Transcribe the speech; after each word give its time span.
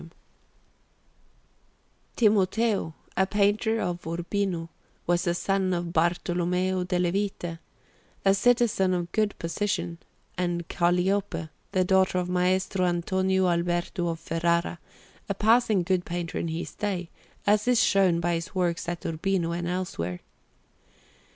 Milan: 0.01 0.09
Brera, 0.15 0.19
508_) 0.19 0.21
Brogi] 1.93 2.15
Timoteo, 2.15 2.95
a 3.15 3.25
painter 3.27 3.79
of 3.81 4.07
Urbino, 4.07 4.69
was 5.05 5.25
the 5.25 5.35
son 5.35 5.75
of 5.75 5.93
Bartolommeo 5.93 6.87
della 6.87 7.11
Vite, 7.11 7.59
a 8.25 8.33
citizen 8.33 8.95
of 8.95 9.11
good 9.11 9.37
position, 9.37 9.99
and 10.39 10.67
Calliope, 10.67 11.49
the 11.73 11.83
daughter 11.85 12.17
of 12.17 12.29
Maestro 12.29 12.85
Antonio 12.87 13.47
Alberto 13.47 14.07
of 14.07 14.19
Ferrara, 14.19 14.79
a 15.29 15.35
passing 15.35 15.83
good 15.83 16.03
painter 16.03 16.39
in 16.39 16.47
his 16.47 16.73
day, 16.73 17.11
as 17.45 17.67
is 17.67 17.79
shown 17.83 18.19
by 18.19 18.33
his 18.33 18.55
works 18.55 18.89
at 18.89 19.05
Urbino 19.05 19.51
and 19.51 19.67
elsewhere. 19.67 20.21